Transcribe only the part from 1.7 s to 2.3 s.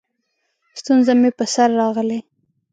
راغلې؛